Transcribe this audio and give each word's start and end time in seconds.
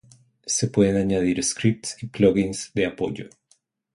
Se 0.47 0.67
pueden 0.67 0.95
añadir 0.97 1.43
scripts 1.43 2.01
y 2.01 2.07
plugins 2.07 2.71
de 2.73 2.87
apoyo. 2.87 3.29